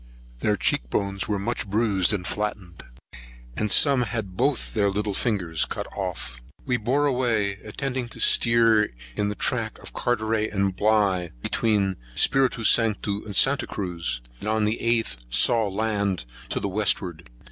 [0.39, 2.81] Their cheek bones were much bruised and flattened,
[3.55, 8.19] and some had both their little fingers cut off.[138 2] We bore away, intending to
[8.19, 14.49] steer in the track of Carteret and Bligh, between Spirito Santo and Santa Cruz; and
[14.49, 17.29] on the 8th saw land to the westward.